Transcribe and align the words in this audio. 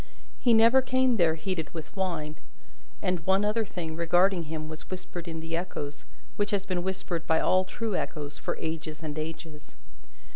He 0.39 0.55
never 0.55 0.81
came 0.81 1.17
there 1.17 1.35
heated 1.35 1.71
with 1.75 1.95
wine. 1.95 2.37
And 3.03 3.19
one 3.19 3.45
other 3.45 3.63
thing 3.63 3.95
regarding 3.95 4.45
him 4.45 4.67
was 4.67 4.89
whispered 4.89 5.27
in 5.27 5.41
the 5.41 5.55
echoes, 5.55 6.05
which 6.37 6.49
has 6.49 6.65
been 6.65 6.81
whispered 6.81 7.27
by 7.27 7.39
all 7.39 7.65
true 7.65 7.95
echoes 7.95 8.39
for 8.39 8.57
ages 8.57 9.03
and 9.03 9.15
ages. 9.19 9.75